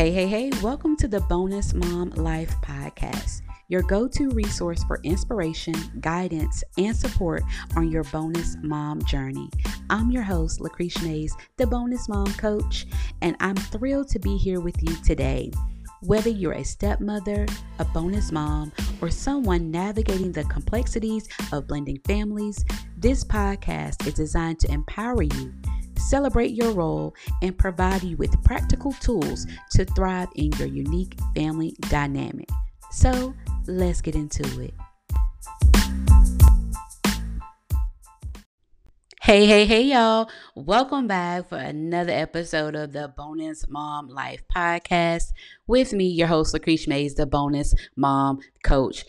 [0.00, 4.98] Hey, hey, hey, welcome to the Bonus Mom Life Podcast, your go to resource for
[5.02, 7.42] inspiration, guidance, and support
[7.76, 9.50] on your bonus mom journey.
[9.90, 12.86] I'm your host, Lucretia Mayes, the Bonus Mom Coach,
[13.20, 15.50] and I'm thrilled to be here with you today.
[16.00, 17.46] Whether you're a stepmother,
[17.78, 18.72] a bonus mom,
[19.02, 22.64] or someone navigating the complexities of blending families,
[22.96, 25.52] this podcast is designed to empower you
[26.00, 31.74] celebrate your role, and provide you with practical tools to thrive in your unique family
[31.88, 32.48] dynamic.
[32.90, 33.34] So,
[33.66, 34.74] let's get into it.
[39.22, 40.28] Hey, hey, hey, y'all.
[40.56, 45.24] Welcome back for another episode of the Bonus Mom Life Podcast
[45.68, 49.04] with me, your host, Lucretia Mayes, the Bonus Mom Coach.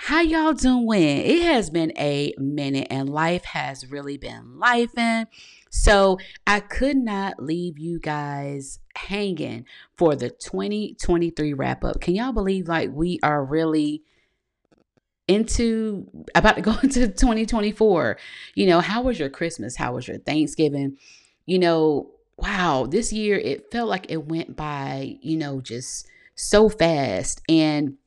[0.00, 1.18] How y'all doing?
[1.18, 5.26] It has been a minute and life has really been life lifing.
[5.70, 12.00] So I could not leave you guys hanging for the 2023 wrap up.
[12.00, 14.02] Can y'all believe like we are really
[15.26, 18.16] into about to go into 2024?
[18.54, 19.76] You know, how was your Christmas?
[19.76, 20.96] How was your Thanksgiving?
[21.44, 26.68] You know, wow, this year it felt like it went by, you know, just so
[26.68, 27.42] fast.
[27.48, 27.98] And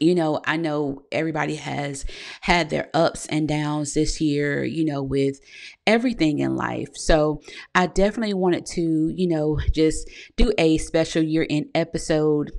[0.00, 2.04] you know, I know everybody has
[2.40, 5.40] had their ups and downs this year, you know, with
[5.86, 6.90] everything in life.
[6.94, 7.40] So
[7.74, 12.52] I definitely wanted to, you know, just do a special year in episode.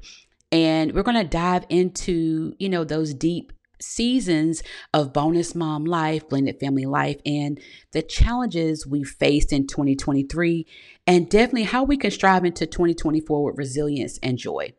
[0.51, 4.61] And we're going to dive into, you know, those deep seasons
[4.93, 7.59] of bonus mom life, blended family life, and
[7.91, 10.65] the challenges we faced in 2023,
[11.07, 14.73] and definitely how we can strive into 2024 with resilience and joy.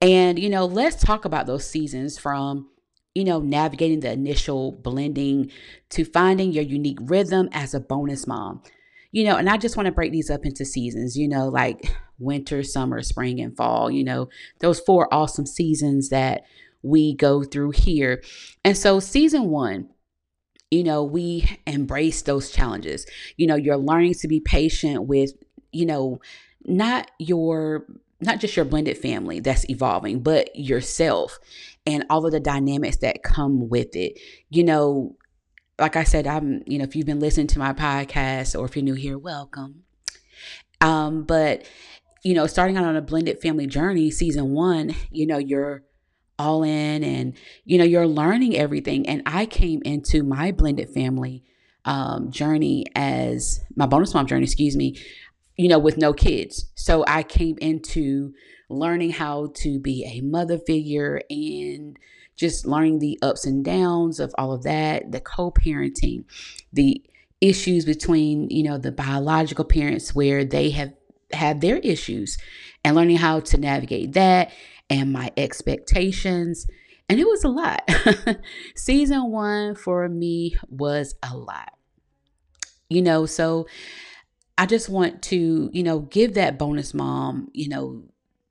[0.00, 2.68] And, you know, let's talk about those seasons from,
[3.14, 5.50] you know, navigating the initial blending
[5.90, 8.62] to finding your unique rhythm as a bonus mom.
[9.10, 11.96] You know, and I just want to break these up into seasons, you know, like
[12.18, 14.28] winter, summer, spring, and fall, you know,
[14.60, 16.42] those four awesome seasons that
[16.82, 18.22] we go through here.
[18.64, 19.88] And so, season one,
[20.70, 23.06] you know, we embrace those challenges.
[23.36, 25.32] You know, you're learning to be patient with,
[25.72, 26.20] you know,
[26.64, 27.86] not your
[28.20, 31.38] not just your blended family that's evolving, but yourself
[31.86, 34.18] and all of the dynamics that come with it.
[34.50, 35.16] You know,
[35.78, 38.74] like I said, I'm, you know, if you've been listening to my podcast or if
[38.74, 39.84] you're new here, welcome.
[40.80, 41.64] Um, but
[42.24, 45.84] you know, starting out on a blended family journey, season one, you know, you're
[46.38, 49.08] all in and you know, you're learning everything.
[49.08, 51.44] And I came into my blended family
[51.84, 54.96] um journey as my bonus mom journey, excuse me,
[55.58, 56.70] you know, with no kids.
[56.76, 58.32] So I came into
[58.70, 61.98] learning how to be a mother figure and
[62.36, 66.24] just learning the ups and downs of all of that, the co parenting,
[66.72, 67.02] the
[67.40, 70.92] issues between, you know, the biological parents where they have
[71.32, 72.38] had their issues
[72.84, 74.52] and learning how to navigate that
[74.88, 76.66] and my expectations.
[77.08, 77.82] And it was a lot.
[78.76, 81.72] Season one for me was a lot.
[82.88, 83.66] You know, so
[84.58, 88.02] I just want to, you know, give that bonus mom, you know,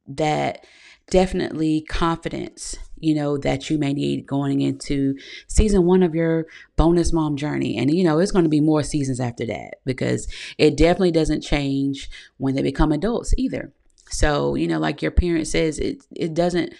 [0.07, 0.65] that
[1.09, 6.47] definitely confidence, you know, that you may need going into season one of your
[6.77, 7.77] bonus mom journey.
[7.77, 11.41] And, you know, it's going to be more seasons after that because it definitely doesn't
[11.41, 13.73] change when they become adults either.
[14.09, 16.73] So, you know, like your parent says, it, it doesn't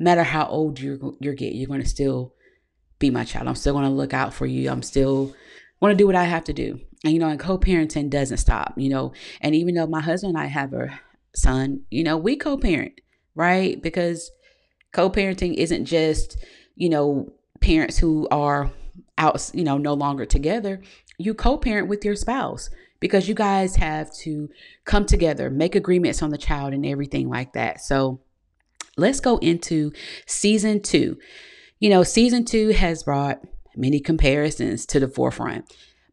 [0.00, 2.34] matter how old you're, you're getting, you're going to still
[2.98, 3.46] be my child.
[3.46, 4.68] I'm still going to look out for you.
[4.68, 5.32] I'm still
[5.80, 8.74] going to do what I have to do and you know and co-parenting doesn't stop
[8.76, 9.12] you know.
[9.40, 11.00] And even though my husband and i have a
[11.34, 13.00] son you know we co-parent
[13.34, 13.82] right?
[13.82, 14.30] Because
[14.92, 16.36] co-parenting isn't just
[16.74, 18.70] you know parents who are
[19.18, 20.80] out you know no longer together.
[21.18, 22.70] You co-parent with your spouse
[23.00, 24.48] because you guys have to
[24.84, 27.80] come together make agreements on the child and everything like that.
[27.80, 28.20] So
[28.96, 29.92] let's go into
[30.26, 31.18] season two.
[31.78, 33.40] You know season two has brought
[33.74, 35.64] many comparisons to the forefront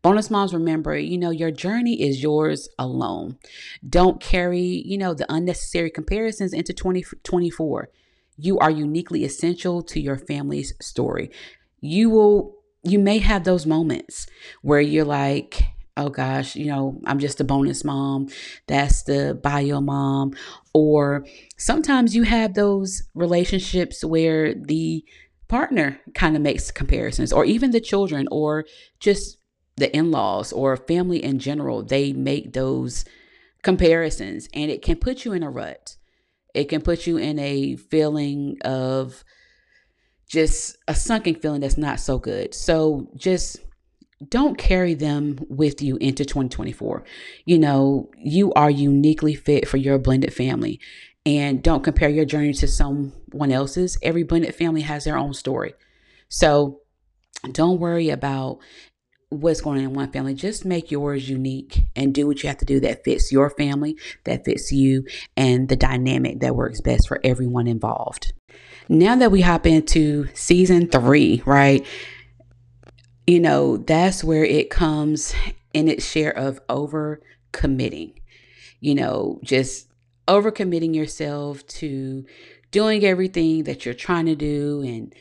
[0.02, 3.38] Bonus moms, remember, you know, your journey is yours alone.
[3.88, 7.90] Don't carry, you know, the unnecessary comparisons into 2024.
[8.38, 11.32] You are uniquely essential to your family's story.
[11.82, 14.26] You will, you may have those moments
[14.62, 15.64] where you're like,
[15.98, 18.30] oh gosh, you know, I'm just a bonus mom.
[18.68, 20.34] That's the bio mom.
[20.74, 21.26] Or
[21.58, 25.04] sometimes you have those relationships where the
[25.50, 28.66] partner kind of makes comparisons, or even the children, or
[29.00, 29.39] just
[29.80, 33.06] the in-laws or family in general, they make those
[33.64, 35.98] comparisons and it can put you in a rut.
[36.54, 39.24] It can put you in a feeling of
[40.28, 42.54] just a sunken feeling that's not so good.
[42.54, 43.58] So just
[44.28, 47.04] don't carry them with you into 2024.
[47.46, 50.80] You know, you are uniquely fit for your blended family.
[51.26, 53.98] And don't compare your journey to someone else's.
[54.02, 55.74] Every blended family has their own story.
[56.28, 56.82] So
[57.52, 58.60] don't worry about
[59.30, 60.34] what's going on in one family.
[60.34, 63.96] Just make yours unique and do what you have to do that fits your family,
[64.26, 65.06] that fits you,
[65.38, 68.34] and the dynamic that works best for everyone involved.
[68.88, 71.86] Now that we hop into season three, right?
[73.28, 75.36] You know, that's where it comes
[75.74, 77.22] in its share of over
[77.52, 78.20] committing.
[78.80, 79.88] You know, just
[80.28, 82.26] over committing yourself to
[82.72, 85.16] doing everything that you're trying to do and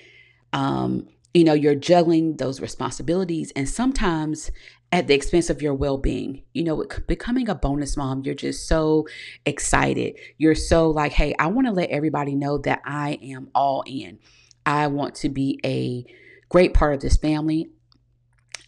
[0.52, 4.50] um you know, you're juggling those responsibilities and sometimes
[4.90, 6.42] at the expense of your well-being.
[6.54, 9.06] You know, becoming a bonus mom, you're just so
[9.44, 10.16] excited.
[10.38, 14.18] You're so like, "Hey, I want to let everybody know that I am all in.
[14.64, 16.04] I want to be a
[16.48, 17.70] great part of this family.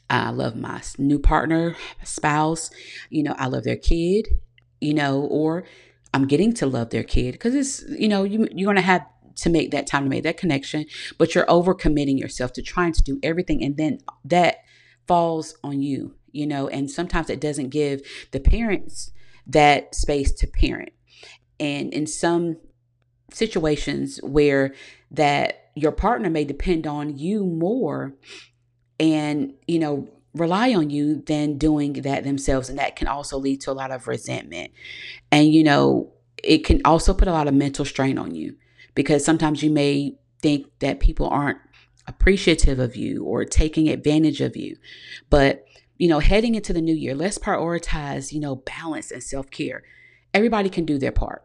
[0.09, 2.71] I love my new partner, spouse,
[3.11, 4.29] you know, I love their kid,
[4.81, 5.65] you know, or
[6.13, 9.07] I'm getting to love their kid because it's, you know, you, you're going to have
[9.41, 10.87] to make that time to make that connection,
[11.19, 13.63] but you're over committing yourself to trying to do everything.
[13.63, 14.59] And then that
[15.07, 19.11] falls on you, you know, and sometimes it doesn't give the parents
[19.47, 20.93] that space to parent.
[21.59, 22.57] And in some
[23.33, 24.75] situations where
[25.11, 28.15] that your partner may depend on you more
[28.99, 32.69] and, you know, rely on you than doing that themselves.
[32.69, 34.73] And that can also lead to a lot of resentment.
[35.33, 36.13] And, you know,
[36.43, 38.57] it can also put a lot of mental strain on you
[38.95, 41.59] because sometimes you may think that people aren't
[42.07, 44.77] appreciative of you or taking advantage of you.
[45.29, 45.65] But,
[45.97, 49.83] you know, heading into the new year, let's prioritize, you know, balance and self care.
[50.35, 51.45] Everybody can do their part.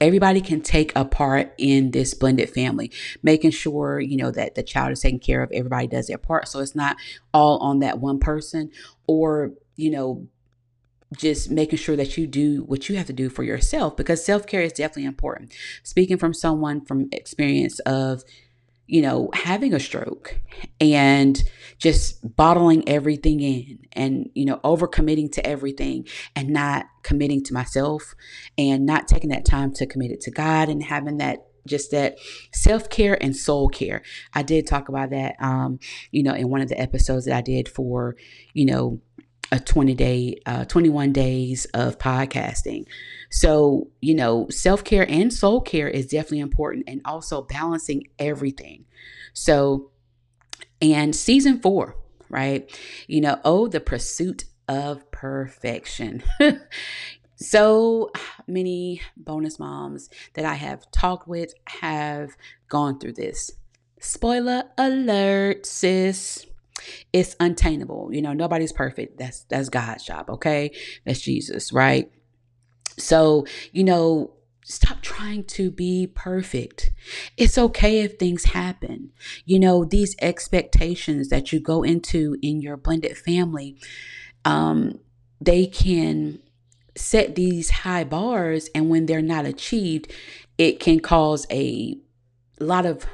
[0.00, 2.90] Everybody can take a part in this blended family,
[3.22, 5.52] making sure, you know, that the child is taken care of.
[5.52, 6.48] Everybody does their part.
[6.48, 6.96] So it's not
[7.34, 8.70] all on that one person
[9.06, 10.26] or, you know,
[11.16, 14.62] just making sure that you do what you have to do for yourself because self-care
[14.62, 15.52] is definitely important.
[15.82, 18.22] Speaking from someone from experience of
[18.86, 20.40] you know having a stroke
[20.80, 21.42] and
[21.78, 28.14] just bottling everything in and you know overcommitting to everything and not committing to myself
[28.58, 32.16] and not taking that time to commit it to god and having that just that
[32.52, 34.02] self-care and soul care.
[34.34, 35.78] I did talk about that um
[36.10, 38.16] you know in one of the episodes that i did for
[38.54, 39.00] you know
[39.52, 42.86] a 20 day, uh, 21 days of podcasting.
[43.30, 48.84] So, you know, self care and soul care is definitely important and also balancing everything.
[49.32, 49.90] So,
[50.80, 51.96] and season four,
[52.28, 52.70] right?
[53.06, 56.22] You know, oh, the pursuit of perfection.
[57.36, 58.10] so
[58.46, 62.36] many bonus moms that I have talked with have
[62.68, 63.50] gone through this.
[64.00, 66.46] Spoiler alert, sis
[67.12, 68.10] it's untainable.
[68.12, 69.18] You know, nobody's perfect.
[69.18, 70.70] That's that's God's job, okay?
[71.04, 72.10] That's Jesus, right?
[72.98, 74.32] So, you know,
[74.64, 76.92] stop trying to be perfect.
[77.36, 79.10] It's okay if things happen.
[79.44, 83.76] You know, these expectations that you go into in your blended family,
[84.44, 84.98] um,
[85.40, 86.40] they can
[86.96, 90.12] set these high bars and when they're not achieved,
[90.58, 91.96] it can cause a
[92.58, 93.06] lot of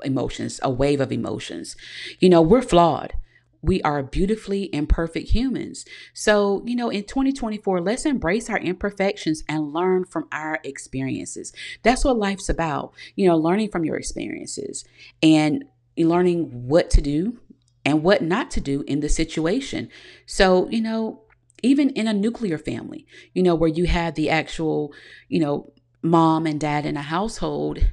[0.00, 1.76] emotions, a wave of emotions.
[2.18, 3.14] You know, we're flawed.
[3.62, 5.84] We are beautifully imperfect humans.
[6.14, 11.52] So, you know, in 2024, let's embrace our imperfections and learn from our experiences.
[11.82, 14.84] That's what life's about, you know, learning from your experiences
[15.22, 15.64] and
[15.98, 17.38] learning what to do
[17.84, 19.90] and what not to do in the situation.
[20.24, 21.22] So, you know,
[21.62, 24.94] even in a nuclear family, you know, where you have the actual,
[25.28, 27.86] you know, mom and dad in a household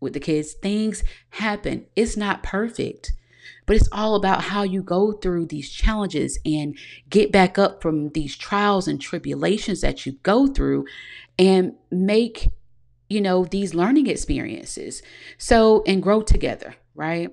[0.00, 0.54] with the kids.
[0.54, 1.86] Things happen.
[1.94, 3.12] It's not perfect,
[3.66, 6.76] but it's all about how you go through these challenges and
[7.08, 10.86] get back up from these trials and tribulations that you go through
[11.38, 12.48] and make,
[13.08, 15.02] you know, these learning experiences.
[15.38, 17.30] So, and grow together, right?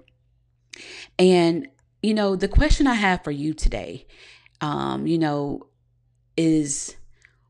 [1.18, 1.68] And,
[2.04, 4.06] you know, the question I have for you today,
[4.62, 5.68] um, you know,
[6.36, 6.96] is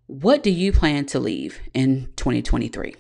[0.08, 2.96] what do you plan to leave in 2023?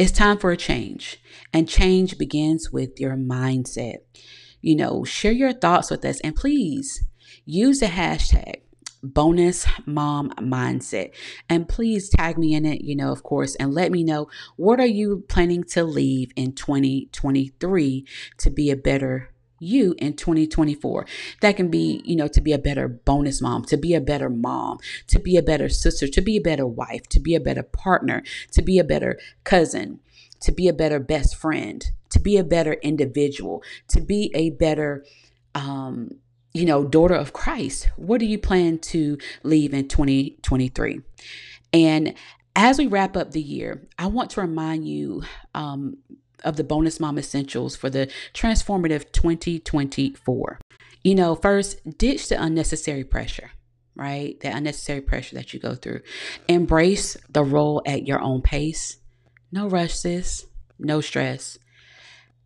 [0.00, 1.20] It's time for a change,
[1.52, 3.96] and change begins with your mindset.
[4.62, 7.04] You know, share your thoughts with us and please
[7.44, 8.62] use the hashtag
[9.02, 11.10] bonus mom mindset
[11.50, 14.78] and please tag me in it you know of course and let me know what
[14.78, 21.06] are you planning to leave in 2023 to be a better you in 2024.
[21.42, 24.30] That can be, you know, to be a better bonus mom, to be a better
[24.30, 27.62] mom, to be a better sister, to be a better wife, to be a better
[27.62, 30.00] partner, to be a better cousin,
[30.40, 35.04] to be a better best friend, to be a better individual, to be a better
[35.54, 36.10] um
[36.52, 37.90] you know, daughter of Christ.
[37.96, 41.00] What do you plan to leave in 2023?
[41.72, 42.14] And
[42.56, 45.22] As we wrap up the year, I want to remind you
[45.54, 45.98] um,
[46.40, 50.58] of the bonus mom essentials for the transformative 2024.
[51.02, 53.50] You know, first, ditch the unnecessary pressure,
[53.94, 54.38] right?
[54.40, 56.00] The unnecessary pressure that you go through.
[56.48, 58.98] Embrace the role at your own pace.
[59.50, 60.46] No rush, sis.
[60.78, 61.58] No stress.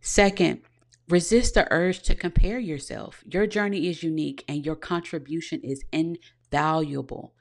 [0.01, 0.61] Second,
[1.09, 3.23] resist the urge to compare yourself.
[3.25, 7.33] Your journey is unique and your contribution is invaluable.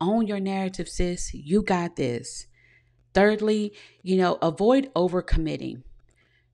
[0.00, 1.34] Own your narrative, sis.
[1.34, 2.46] You got this.
[3.12, 5.82] Thirdly, you know, avoid overcommitting.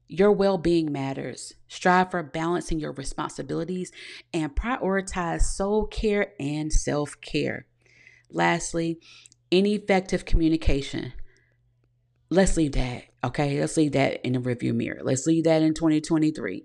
[0.09, 1.55] Your well being matters.
[1.69, 3.91] Strive for balancing your responsibilities
[4.33, 7.67] and prioritize soul care and self care.
[8.31, 9.01] Lastly,
[9.51, 11.13] ineffective communication.
[12.31, 13.61] Let's leave that, okay?
[13.61, 15.01] Let's leave that in the review mirror.
[15.03, 16.65] Let's leave that in 2023,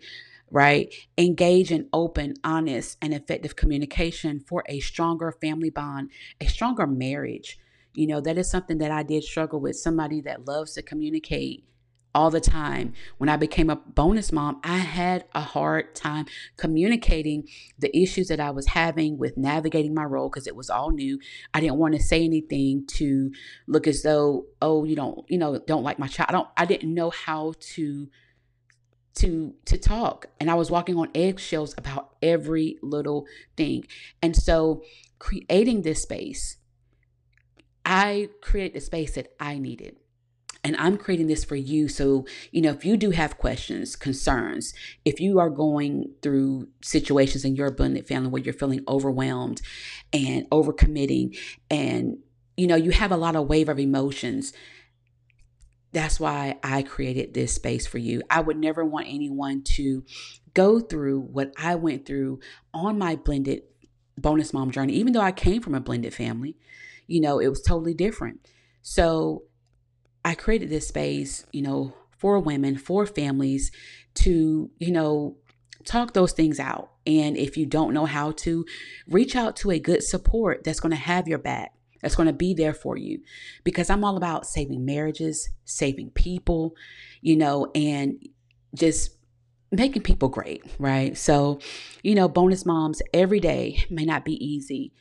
[0.49, 0.93] right?
[1.17, 7.59] Engage in open, honest, and effective communication for a stronger family bond, a stronger marriage.
[7.93, 9.75] You know, that is something that I did struggle with.
[9.75, 11.63] Somebody that loves to communicate
[12.13, 12.93] all the time.
[13.17, 16.25] When I became a bonus mom, I had a hard time
[16.57, 17.47] communicating
[17.79, 21.19] the issues that I was having with navigating my role because it was all new.
[21.53, 23.31] I didn't want to say anything to
[23.67, 26.29] look as though, oh, you don't, you know, don't like my child.
[26.29, 28.09] I don't I didn't know how to
[29.13, 33.25] to to talk and I was walking on eggshells about every little
[33.57, 33.85] thing.
[34.21, 34.83] And so
[35.19, 36.57] creating this space
[37.85, 39.97] I created the space that I needed
[40.63, 41.87] and I'm creating this for you.
[41.87, 44.73] So, you know, if you do have questions, concerns,
[45.05, 49.61] if you are going through situations in your blended family where you're feeling overwhelmed
[50.13, 51.37] and overcommitting,
[51.69, 52.17] and,
[52.57, 54.53] you know, you have a lot of wave of emotions,
[55.93, 58.21] that's why I created this space for you.
[58.29, 60.03] I would never want anyone to
[60.53, 62.39] go through what I went through
[62.73, 63.63] on my blended
[64.17, 66.55] bonus mom journey, even though I came from a blended family.
[67.07, 68.47] You know, it was totally different.
[68.81, 69.43] So,
[70.23, 73.71] I created this space, you know, for women, for families
[74.15, 75.37] to, you know,
[75.85, 76.91] talk those things out.
[77.07, 78.65] And if you don't know how to,
[79.07, 82.33] reach out to a good support that's going to have your back, that's going to
[82.33, 83.21] be there for you.
[83.63, 86.75] Because I'm all about saving marriages, saving people,
[87.21, 88.23] you know, and
[88.75, 89.11] just
[89.71, 91.17] making people great, right?
[91.17, 91.59] So,
[92.03, 94.93] you know, bonus moms every day may not be easy,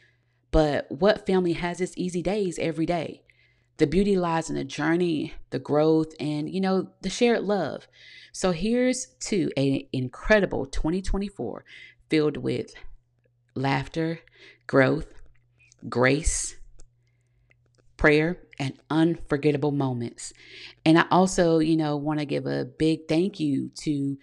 [0.50, 3.22] but what family has its easy days every day?
[3.80, 7.88] The beauty lies in the journey, the growth, and you know, the shared love.
[8.30, 11.64] So here's to an incredible 2024
[12.10, 12.74] filled with
[13.54, 14.20] laughter,
[14.66, 15.06] growth,
[15.88, 16.56] grace,
[17.96, 20.34] prayer, and unforgettable moments.
[20.84, 24.18] And I also, you know, want to give a big thank you to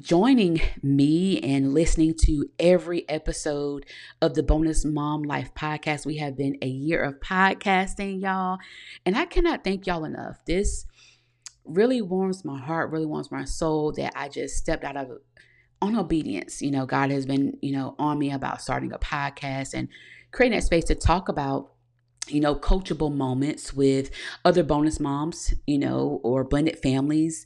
[0.00, 3.86] joining me and listening to every episode
[4.20, 6.04] of the Bonus Mom Life podcast.
[6.04, 8.58] We have been a year of podcasting, y'all,
[9.06, 10.44] and I cannot thank y'all enough.
[10.44, 10.84] This
[11.64, 15.12] really warms my heart, really warms my soul that I just stepped out of
[15.80, 16.60] on obedience.
[16.60, 19.88] You know, God has been, you know, on me about starting a podcast and
[20.30, 21.72] creating that space to talk about
[22.28, 24.10] you know, coachable moments with
[24.44, 27.44] other bonus moms, you know, or blended families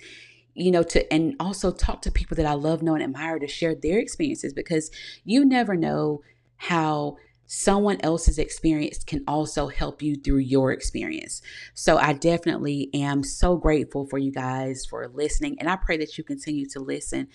[0.54, 3.46] you know, to and also talk to people that I love, know, and admire to
[3.46, 4.90] share their experiences because
[5.24, 6.22] you never know
[6.56, 7.16] how
[7.52, 11.42] someone else's experience can also help you through your experience.
[11.74, 15.58] So I definitely am so grateful for you guys for listening.
[15.58, 17.26] And I pray that you continue to listen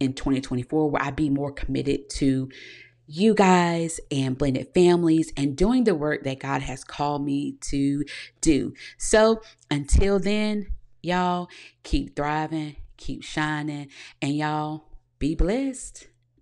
[0.00, 2.48] in 2024 where I be more committed to
[3.06, 8.04] you guys and blended families and doing the work that God has called me to
[8.40, 8.74] do.
[8.98, 10.68] So until then,
[11.02, 11.48] Y'all
[11.82, 13.88] keep thriving, keep shining,
[14.20, 14.84] and y'all
[15.18, 16.06] be blessed.